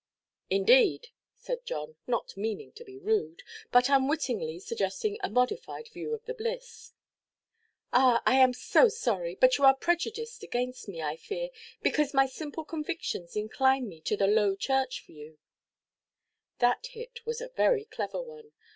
"Indeed!" 0.49 1.09
said 1.35 1.63
John, 1.63 1.95
not 2.07 2.35
meaning 2.35 2.71
to 2.71 2.83
be 2.83 2.97
rude, 2.97 3.43
but 3.71 3.87
unwittingly 3.87 4.57
suggesting 4.57 5.19
a 5.21 5.29
modified 5.29 5.89
view 5.89 6.11
of 6.15 6.25
the 6.25 6.33
bliss. 6.33 6.93
"Ah, 7.93 8.19
I 8.25 8.37
am 8.37 8.51
so 8.51 8.87
sorry; 8.89 9.35
but 9.35 9.59
you 9.59 9.63
are 9.63 9.75
prejudiced 9.75 10.41
against 10.41 10.87
me, 10.87 11.03
I 11.03 11.17
fear, 11.17 11.51
because 11.83 12.15
my 12.15 12.25
simple 12.25 12.65
convictions 12.65 13.35
incline 13.35 13.87
me 13.87 14.01
to 14.01 14.17
the 14.17 14.25
Low 14.25 14.55
Church 14.55 15.05
view." 15.05 15.37
That 16.57 16.87
hit 16.87 17.23
was 17.27 17.39
a 17.39 17.49
very 17.49 17.85
clever 17.85 18.23
one. 18.23 18.53